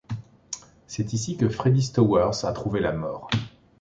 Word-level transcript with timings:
C'est 0.87 1.13
ici 1.13 1.37
que 1.37 1.47
Freddie 1.47 1.83
Stowers 1.83 2.31
a 2.43 2.53
trouvé 2.53 2.79
la 2.79 2.91
mort. 2.91 3.29